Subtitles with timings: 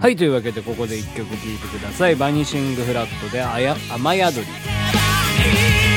[0.00, 0.16] はい。
[0.16, 2.16] というわけでここで1曲聴いてください。
[2.16, 5.89] バニシングフラットで雨宿り。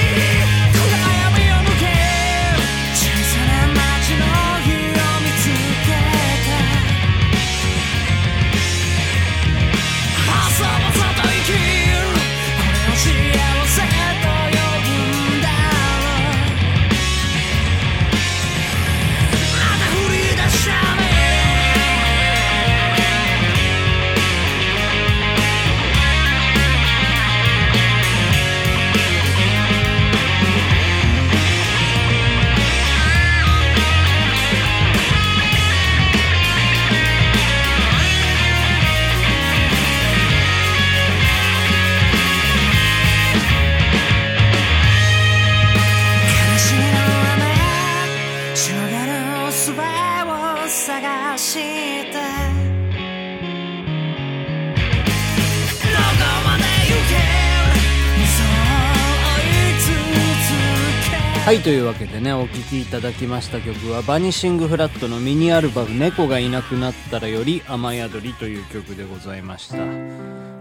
[61.46, 69.76] はいというわけでねお聴きいただきました曲はバニシングフラットのミニアルバム「猫がいなくなったら」より「雨宿り」という曲でございました。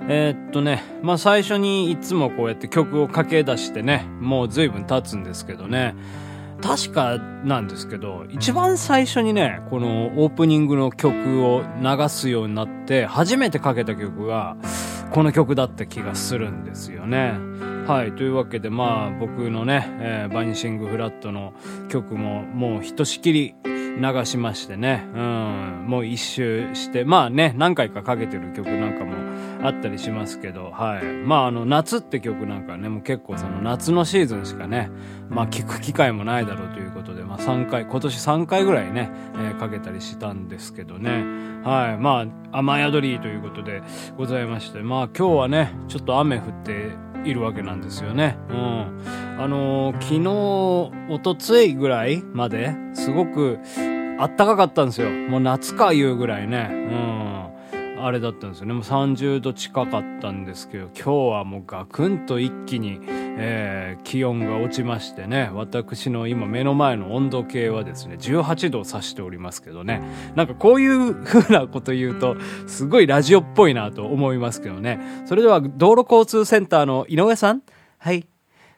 [0.08, 5.94] えーっとねまあ最初にいつもこうやって曲を駆け出してねもう随分経つんですけどね。
[6.60, 14.56] 確かなんですけど一番最初にねこのオープニングの曲を流すようになって初めてかけた曲が
[15.12, 17.34] この曲だった気がするんですよね。
[17.86, 18.12] はい。
[18.12, 21.52] というわけで、まあ、僕のね、えーバニシングフラットの
[21.88, 29.12] 曲も、もうひとしきり流しましてね、うん、もう一周して、まあね、何回かかけてる曲なんかも
[29.66, 31.04] あったりしますけど、はい。
[31.04, 34.90] まあ、あの、夏って曲なんかね、もう結構その夏のシーズンしかね、
[35.28, 41.24] まあ、聞く機会もないだろうということで、まあ、3回、今年3回ぐらいね、えーかけたりしたんですけどね、
[41.62, 41.98] はい。
[41.98, 43.82] まあ、雨宿りということで
[44.16, 48.38] ございまして、まあ、今日はね、ちょっと雨降って、いるわけなんですよね。
[48.48, 49.02] うん。
[49.38, 53.58] あのー昨日、おとついぐらいまで、すごく、
[54.18, 55.10] あったかかったんですよ。
[55.10, 56.68] もう夏かいうぐらいね。
[56.70, 56.74] う
[57.98, 58.04] ん。
[58.04, 58.74] あれだったんですよね。
[58.74, 63.00] もう30度近かったんですけど、今日はもうガクンと一気に、
[63.38, 70.02] えー気温が落ちましてね、私の今目の前の温度計はですね、18度を指しておりますけどね。
[70.34, 75.00] なんかこういう風なこと言うと、すごいラジオっぽいなと思いますけどね。
[75.26, 77.62] それでは道路交通センターの井上さん
[77.98, 78.26] はい。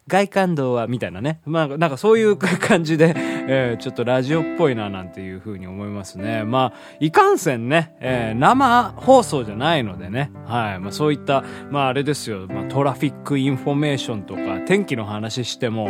[0.07, 1.41] 外環道は、みたいなね。
[1.47, 3.17] まあ、なんかそういう感じで、
[3.47, 6.45] えーちょっとラジオっぽいな、なんていう風に思いますね。
[6.45, 10.31] まあ、いかんせんね、えー生放送じゃないのでね。
[10.47, 10.81] はい。
[10.81, 12.47] まあ、そういった、まあ、あれですよ。
[12.49, 15.89] まあ、 traffic information とか、天気の話しても、う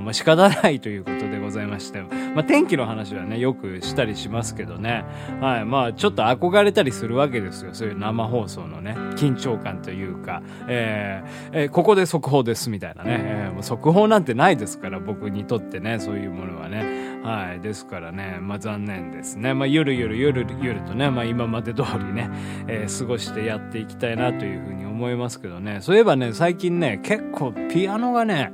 [0.00, 2.00] ん、まあ、仕方ないということでございまして。
[2.34, 5.04] まあ、天気の話はね、よくしたりしますけどね。
[5.40, 5.64] はい。
[5.64, 7.70] まあ、ちょっと憧れたりするわけですよ。
[7.72, 13.16] そういう生放送のね、緊張感というか、えーえーここで速報ですみたいなね。
[13.20, 17.20] えーもう速報なんてないですから、僕にとってね、そういうものはね。
[17.22, 17.60] はい。
[17.60, 19.54] ですからね、まあ残念ですね。
[19.54, 22.30] まあゆるゆるゆるゆるとね、まあ今まで通りね、
[22.68, 25.78] えー過ごしてやっていきたいなというふうに思いますけどね。
[25.80, 28.52] そういえばね、最近ね、結構ピアノがね、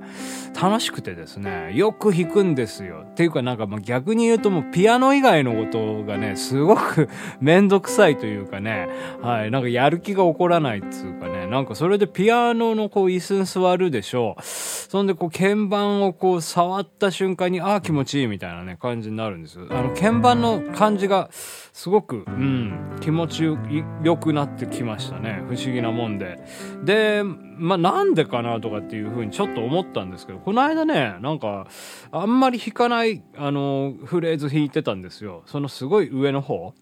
[0.61, 3.05] 楽しくてですね、よく弾くんですよ。
[3.11, 7.09] っていうかなんかまあ逆に言うともうピアノ以外のことがね、すごく
[7.41, 8.89] めんどくさいというかね、
[9.21, 14.43] はい、なんかやる気が起こらないっつうかね、なんかそれでピアノのこう椅子に座るでしょう。
[14.43, 19.67] そんでこう鍵盤をこう触った瞬間に、ああ気持ちいいみたいなね、感じになるんですよ。
[19.69, 25.43] あの鍵盤の感じがすごく、うん、気持ちよくなってきましたね。
[25.47, 26.39] 不思議なもんで。
[26.85, 31.67] で、まあなんでかなとかっていうふうにちょっと思ったんですけど、この間ね、なんか、
[32.13, 35.43] あんまり弾かない、あの、フレーズ弾いてたんですよ。
[35.45, 36.73] そのすごい上の方。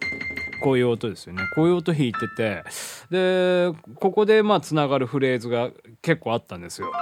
[0.61, 1.43] こういう音ですよね。
[1.55, 2.63] こういう音弾いてて、
[3.11, 5.71] で、ここでまあ繋がるフレーズが
[6.03, 6.93] 結構あったんですよ。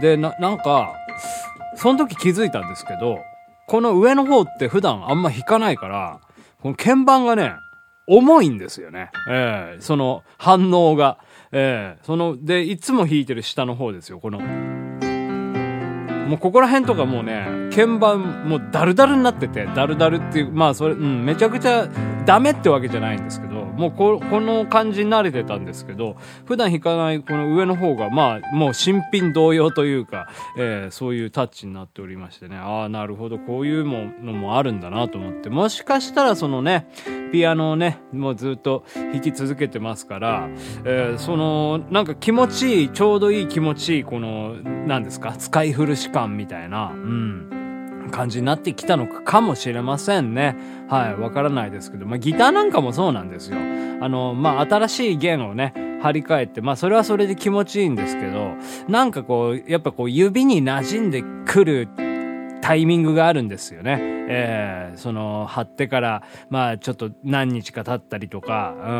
[0.00, 0.94] で、な、なんか、
[1.76, 3.18] その時気づいたんですけど、
[3.66, 6.20] この上の方って普段あんま弾かないから、
[6.60, 7.54] この鍵盤がね、
[8.06, 9.10] 重いんですよね。
[9.28, 11.18] ええその反応が。
[11.52, 14.40] ええその、で、いつも弾いてる下の方ですよ、この。
[16.28, 21.88] もうここら辺とかもうね、鍵盤もうダルダルになってて、ダルダルっていう、まあそれ、うん、めちゃくちゃ
[22.24, 30.28] ダメってわけじゃないんですけど、もうここの感じに慣れてたんですけど、普段弾かないこの上の方が、まあ、もう新品同様というか、
[30.58, 36.88] えーそういうタッチになっておりましてね、ああ、なるほど、こういうものもあるんだなと思って、もしかしたらそのね、
[37.32, 40.48] ピアノをね、もうずっと弾き続けてますから、
[40.84, 47.61] えーその、なんか気持ちいい、ちょうどいい気持ちいい、この、何ですか、使い古し感みたいな、うん。
[48.12, 50.56] 感じになってきたのかもしれませんね。
[50.88, 53.56] はい、わからないですけど、まあギターなんかもそうなんですよ。
[54.00, 58.52] あの、まあ新しい弦をね、張り替えて、まあそれはそれで気持ちいいんですけど、
[58.86, 61.88] なんかこう、やっぱこう指に馴染んでくる
[62.60, 64.11] タイミングがあるんですよね。
[64.28, 68.92] えーその、貼ってから、まあちょっと何日か経ったりとか、う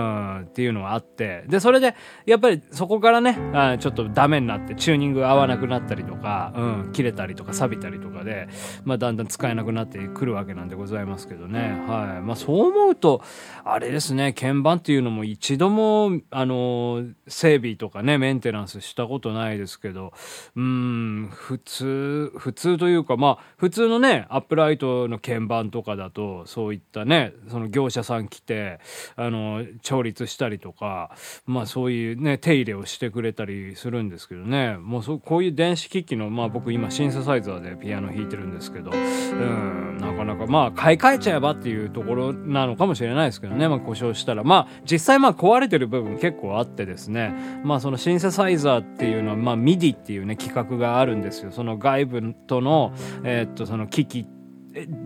[0.43, 1.95] ん、っていうのがあって、で、それで、
[2.27, 8.49] やっぱりそこからね、あちょっとダメになって、チューニング合わなくなったりとか、うん、切れたりとか錆びたりとかで、
[8.85, 11.85] まあだんだん使えなくなってくるわけなんでございますけどね。
[11.87, 12.23] はい。
[12.23, 13.23] まあそう思うと、
[13.65, 20.13] あれですね、鍵盤っていうのも一度も、あの、整備とかね、メンテナンスしたことないですけど、
[20.57, 28.81] うん、普通、普通というか、まあ、普通のね、アップライトの鍵盤とかだと、そういったね、その業者さん来て、
[29.17, 31.15] あの、調律したりとか、
[31.47, 44.43] まあそういうね、手入れをしてくれたりするんですけどね、もうそこういう電子機器の、まあ僕今シンセサイザーでピアノ弾いてるんですけど、うん、なかなかまあ買い替えちゃえばっていうところなのかもしれないですけどね、まあ故障したら。
[44.43, 51.53] まあ実際まあ壊れてる部分結構あってですね、まあそのシンセサイザーっていうのは、まあ MIDI っていうね、企画があるんですよ。
[51.53, 52.93] その外部との、
[53.25, 54.42] えーっと、その機器って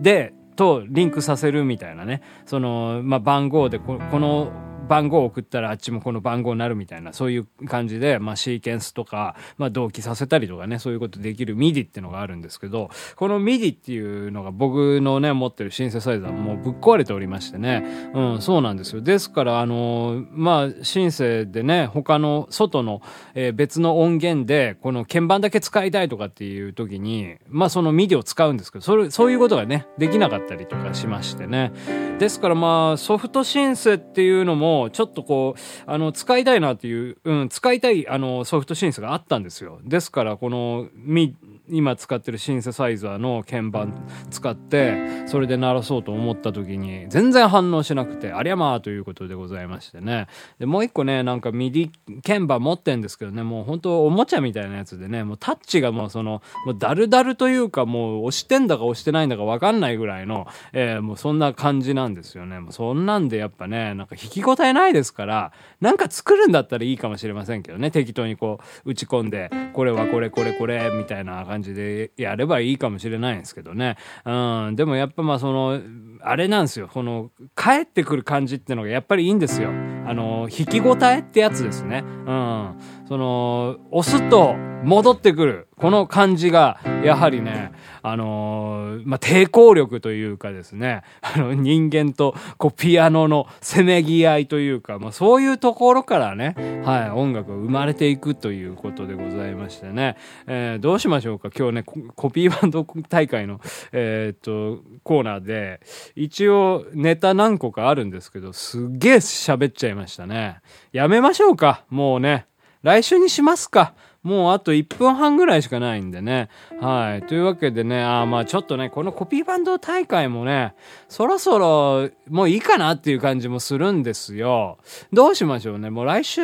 [0.01, 2.21] で、とリンクさせるみたいなね。
[2.45, 4.51] その、まあ番号でこ、この、
[4.87, 19.01] 番号を送ったらあっちもこの番号になるみたいな、そういう感じで、まあシーケンスとか、まあ同期させたりとかね、そういうことできる MIDI っていうのがあるんですけど、この MIDI っていうのが僕のね、持ってるシンセサイザーもうぶっ壊れておりましてね、うん、そうなんですよ。
[19.01, 23.01] ですから、あのまあシンセでね、他の外の、
[23.35, 31.71] えー別の音源で、この鍵盤だけ使いたいとかっていう時に、まあその MIDI を使うんですけど、それ、そういうことがね、できなかったりとかしましてね。
[32.19, 39.79] ですからまあソフトシンセっていうのも、ちょっとこう、あの、使いたいなっていう、うん、使いたい、あの、ソフトシンセがあったんですよ。
[39.83, 41.35] ですから、この、み、
[41.69, 43.93] 今使ってるシンセサイザーの鍵盤
[44.29, 50.27] 使って、それで鳴らそうと思った時に、全然反応しなくて、ありゃまあということでございましてね。
[50.59, 51.91] で、もう一個ね、なんか MIDI
[52.25, 62.59] 鍵盤持ってんですけどね、もう本当おもちゃみたいなやつでね、もうタッチがもうその、もうダルダルというか、もう押してんだか押してないんだかわかんないぐらいの、えーもうそんな感じなんですよね。
[62.59, 73.97] もうそんなんでやっぱね、なんか弾き応えないですから、なんか作るんだったらいいかもしれませんけどね、適当にこう打ち込んで、これはこれこれこれみたいな感じ感じでやればいいかもしれないんですけどね。
[74.25, 75.81] うん、でもやっぱまあその、
[76.21, 79.69] あれなんですよ、この、帰ってくる感じってのがやっぱりいいんですよ。
[79.69, 82.03] あの、引き応えってやつですね。
[82.05, 82.75] うん。
[83.07, 85.67] その、押すと戻ってくる。
[85.77, 87.71] この感じが、やはりね、
[88.01, 100.15] あのーまあ、抵抗力というかですね、 あの、人間と、こう、ピアノのせめぎ合いというか、まあ、そういうところからね、はい、音楽が生まれていくということでございましてね、
[100.47, 101.49] えーどうしましょうか？
[101.55, 103.59] 今日ね、コピーバンド大会の、
[103.91, 105.81] えーっと、コーナーで、
[106.15, 110.57] 一応ネタ何個かあるんですけど、すっげえ喋っちゃいましたね。
[110.91, 111.83] やめましょうか？
[111.89, 112.45] もうね。
[112.83, 113.93] 来週にしますか？
[114.27, 116.49] もうあと1分半ぐらいしかないんでね。
[116.81, 117.23] はい。
[117.23, 120.75] というわけでね、あまあちょっとね、このコピーバンド大会もね、
[121.07, 124.79] そろそろもういいかなっていう感じもするんですよ。
[125.13, 125.89] どうしましょうね。
[125.89, 126.41] もう来週、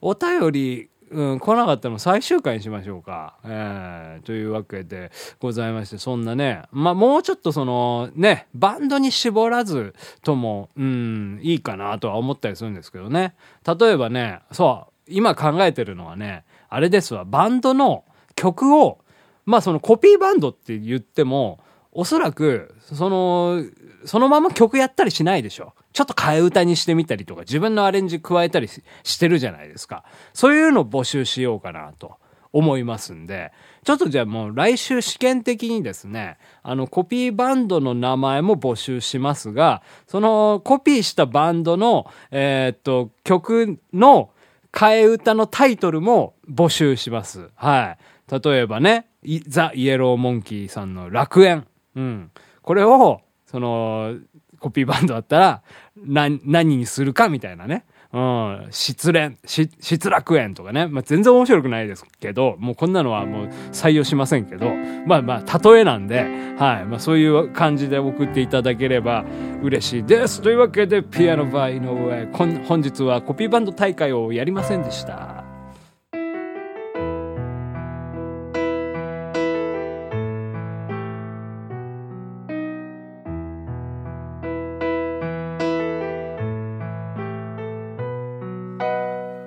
[0.00, 3.38] お便り、うん、来なかったの最終回にしましょうか。
[3.44, 5.10] えー、というわけで
[5.40, 13.34] ございまして、そんなね、まあもうちょっとその、ね、バンドに絞らずとも、うん、いいかなとは思ったりするんですけどね。
[13.66, 18.04] 例えばね、そう、今考えてるのはね、あれですわ、バンドの
[18.34, 18.98] 曲を、
[19.46, 21.60] まあそのコピーバンドって言っても、
[21.92, 23.62] おそらく、その、
[24.04, 25.72] そのまま曲やったりしないでしょ。
[25.92, 30.02] ちょっと替え歌にしてみたりとか、自分のアレンジ加えたりしてるじゃないですか。
[30.32, 32.16] そういうのを募集しようかなと
[32.52, 33.52] 思いますんで、
[33.84, 44.30] ちょっとじゃあもう来週試験的にですね、あのコピーバンドの名前も募集しますが、そのコピーしたバンドの、えーっと、曲の
[44.74, 47.50] 替え歌のタイトルも募集します。
[47.54, 47.96] は
[48.28, 48.42] い。
[48.42, 49.06] 例えばね、
[49.46, 51.66] ザ・イエローモンキーさんの楽園。
[51.94, 52.30] うん。
[52.60, 54.16] これを、その、
[54.58, 55.62] コピーバンドだったら、
[55.96, 57.84] な、何にするかみたいなね。
[58.14, 60.86] うん、失恋、失楽園とかね。
[60.86, 64.70] まあ、全然面白くないですけど、もうこんなのはもう採用しませんけど、
[65.04, 66.20] まあまあ、例えなんで、
[66.56, 66.84] はい。
[66.84, 69.24] まあそういう感じで送っていただければ
[69.62, 70.42] 嬉しいです。
[70.42, 75.43] というわけで、ピアノバイの上、本日はコピーバンド大会をやりませんでした。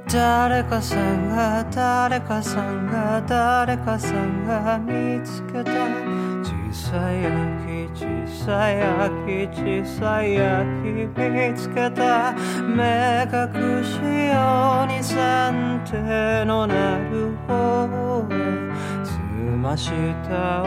[0.09, 5.71] 誰かさんが誰かさんが誰かさんが見つけた。
[6.43, 12.33] 小さい秋小さい秋小さい秋見つけた。
[12.63, 13.99] 目隠し
[14.31, 18.33] ように三手のなる方へ。
[19.03, 19.91] 澄まし
[20.29, 20.65] たお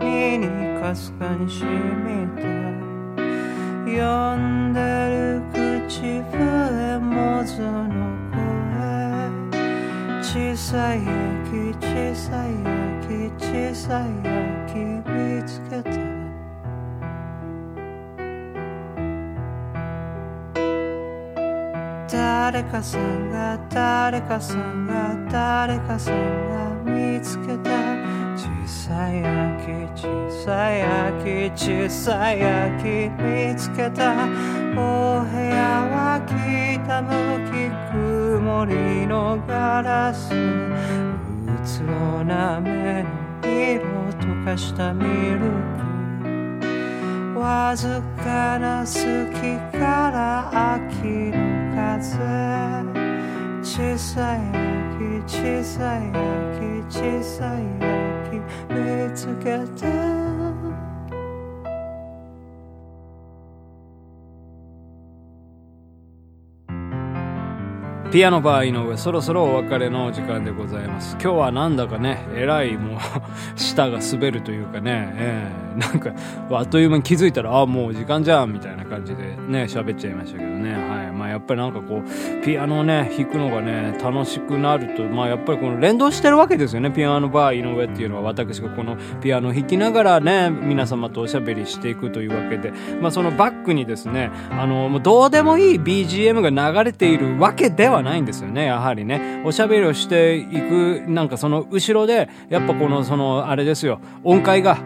[0.00, 2.42] 耳にかすかに染みた。
[3.86, 4.80] 呼んで
[5.10, 5.40] る
[5.86, 8.25] 口笛もぞの
[10.36, 11.08] 小さい秋
[11.80, 12.50] 小さい
[13.00, 14.04] 秋小さい
[14.66, 14.76] 秋
[15.08, 15.88] 見つけた。
[22.12, 26.14] 誰かさんが誰かさんが誰かさん
[26.84, 27.70] が見つけた。
[28.36, 34.12] 小さい秋小さい秋小さい秋見つけた。
[34.76, 36.36] お部屋は北
[37.00, 37.08] 向
[37.50, 38.05] き曇
[38.66, 40.36] りのガラスう
[41.64, 43.08] つろな目の
[43.42, 43.84] 色
[44.20, 45.40] 溶かしたミル
[47.34, 47.40] ク。
[47.40, 48.86] わずかな好
[49.32, 51.36] きから秋の
[51.74, 52.66] 風。
[53.62, 54.40] 小さい
[54.96, 56.14] 秋小さい秋
[56.88, 57.60] 小さい
[58.28, 58.40] 秋
[58.72, 60.15] 見つけた
[68.16, 71.18] ピアノバー井上、そろそろお別れの時間でございます。
[71.20, 72.98] 今日はなんだかね、えらいもう、
[73.60, 76.12] 舌が滑るというかね、ええなんか、
[76.50, 80.72] あっという間に気づいたら、あもう時間じゃん、みたいな感じでね、喋っちゃいましたけどね。
[80.72, 81.12] はい。
[81.12, 99.42] まあやっぱりなんかこう、ピアノをね、弾くのがね、楽しくなると、まあやっぱりこの連動してるわけですよね、ピアノバー井上っていうのは、私がこのピアノを弾きながらね、皆様とおしゃべりしていくというわけで、まあそのバックにですね、あの、もうどうでもいい BGM が流れているわけではないんですよね、やはりね。
[99.44, 104.78] おしゃべりをしていく、なんかその後ろで、やっぱこの、その、あれですよ、音階が、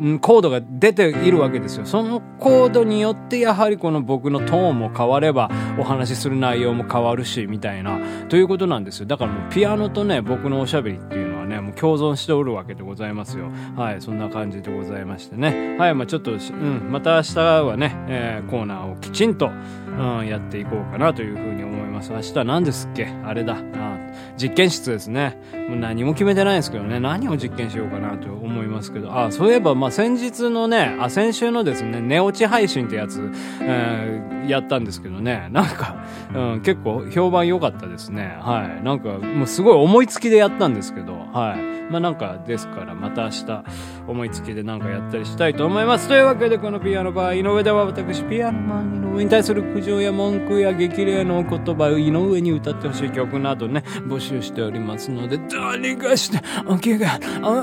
[0.00, 1.86] うん、コードが出ているわけですよ。
[1.86, 7.98] そのコードによって、やはりこの僕のトーンも変われば、お話しする内容も変わるし、みたいな、
[8.28, 9.06] ということなんですよ。
[9.06, 13.46] だからもうピアノとね、僕のおしゃべりっていうのはね、もう共存しておるわけでございますよ。
[13.76, 15.76] はい、そんな感じでございましてね。
[15.78, 19.50] はい、まあちょっと、うん、また明日はね、えーコーナーをきちんと、
[19.98, 21.77] うん、やっていこうかなというふうに思います。
[21.98, 23.06] 明日は何ですっけ？
[23.24, 23.56] あれだ。
[23.74, 23.97] あ
[24.40, 25.38] 実験室ですね。
[25.68, 27.00] もう何も決めてないですけどね。
[27.00, 29.12] 何を実験しようかなと思いますけど。
[29.12, 33.30] あ、そういえば、まあ、先日のね、あ、先週のですね、寝落ち配信ってやつ、
[33.60, 35.48] えーやったんですけどね。
[35.52, 36.04] なんか、
[36.34, 38.38] うん、結構評判良かったですね。
[38.40, 38.82] はい。
[38.82, 41.90] なんか、もうすごい思いつきでやったんですけど、はい。
[41.90, 43.64] まあなんか、ですから、また明日、
[44.06, 46.08] 思いつきでなんかやったりしたいと思います。
[46.08, 57.62] というわけで、このピアノバー、井上では私、ピアノマン井上に対する苦情や文句や激励の言葉を井上に歌ってほしい曲などね、募集しておりますので、どうにかして、お気が、お、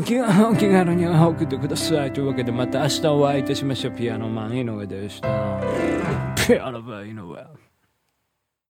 [0.00, 2.12] お気が、お気軽に送ってください。
[2.12, 3.92] というわけで、また明日お会いいたしましょう。
[3.94, 5.28] ピアノマン井上でした。
[6.46, 7.67] ピアノマン井上。